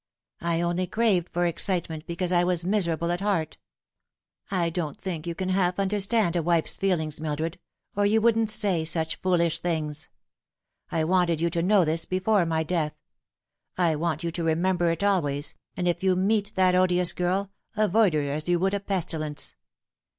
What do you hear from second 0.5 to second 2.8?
only craved for excitement because I was